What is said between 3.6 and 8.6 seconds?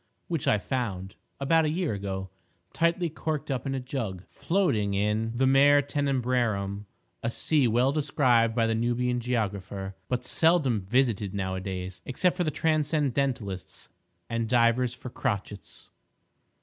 in a jug floating in the Mare Tenebrarum—a sea well described